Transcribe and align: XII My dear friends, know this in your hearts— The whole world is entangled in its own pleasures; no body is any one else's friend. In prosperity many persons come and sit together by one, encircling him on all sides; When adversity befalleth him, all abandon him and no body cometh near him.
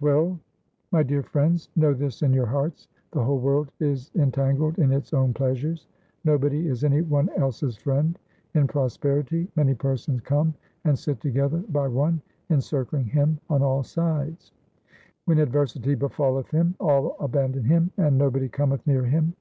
XII 0.00 0.38
My 0.92 1.02
dear 1.02 1.24
friends, 1.24 1.70
know 1.74 1.92
this 1.92 2.22
in 2.22 2.32
your 2.32 2.46
hearts— 2.46 2.86
The 3.10 3.24
whole 3.24 3.40
world 3.40 3.72
is 3.80 4.12
entangled 4.14 4.78
in 4.78 4.92
its 4.92 5.12
own 5.12 5.34
pleasures; 5.34 5.88
no 6.24 6.38
body 6.38 6.68
is 6.68 6.84
any 6.84 7.02
one 7.02 7.30
else's 7.30 7.76
friend. 7.76 8.16
In 8.54 8.68
prosperity 8.68 9.48
many 9.56 9.74
persons 9.74 10.20
come 10.20 10.54
and 10.84 10.96
sit 10.96 11.20
together 11.20 11.64
by 11.68 11.88
one, 11.88 12.22
encircling 12.48 13.06
him 13.06 13.40
on 13.50 13.60
all 13.60 13.82
sides; 13.82 14.52
When 15.24 15.38
adversity 15.38 15.96
befalleth 15.96 16.52
him, 16.52 16.76
all 16.78 17.16
abandon 17.18 17.64
him 17.64 17.90
and 17.96 18.16
no 18.16 18.30
body 18.30 18.48
cometh 18.48 18.86
near 18.86 19.02
him. 19.02 19.34